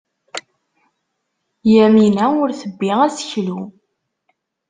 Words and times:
Yamina 1.73 2.25
ur 2.41 2.49
tebbi 2.59 2.89
aseklu. 3.07 3.59